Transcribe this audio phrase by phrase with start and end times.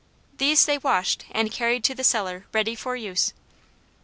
[0.39, 3.33] These they washed and carried to the cellar ready for use.